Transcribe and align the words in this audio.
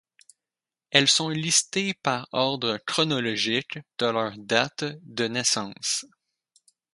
Elles 0.89 1.07
sont 1.07 1.29
listées 1.29 1.93
par 1.93 2.27
ordre 2.31 2.79
chronologique 2.87 3.77
de 3.99 4.07
leurs 4.07 4.35
dates 4.35 4.83
de 5.03 5.27
naissance. 5.27 6.05